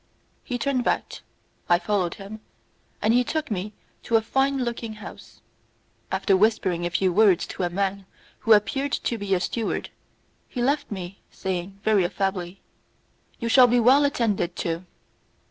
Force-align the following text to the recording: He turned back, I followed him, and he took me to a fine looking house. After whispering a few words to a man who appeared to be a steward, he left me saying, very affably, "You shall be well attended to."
He 0.43 0.57
turned 0.57 0.83
back, 0.83 1.21
I 1.69 1.77
followed 1.77 2.15
him, 2.15 2.39
and 3.03 3.13
he 3.13 3.23
took 3.23 3.51
me 3.51 3.73
to 4.01 4.15
a 4.15 4.21
fine 4.23 4.63
looking 4.65 4.93
house. 4.93 5.41
After 6.11 6.35
whispering 6.35 6.87
a 6.87 6.89
few 6.89 7.13
words 7.13 7.45
to 7.45 7.61
a 7.61 7.69
man 7.69 8.07
who 8.39 8.53
appeared 8.53 8.93
to 8.93 9.17
be 9.19 9.35
a 9.35 9.39
steward, 9.39 9.91
he 10.47 10.59
left 10.59 10.89
me 10.89 11.21
saying, 11.29 11.79
very 11.83 12.03
affably, 12.03 12.61
"You 13.37 13.47
shall 13.47 13.67
be 13.67 13.79
well 13.79 14.03
attended 14.03 14.55
to." 14.65 14.85